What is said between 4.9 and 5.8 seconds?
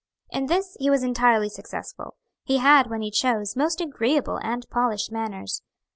manners.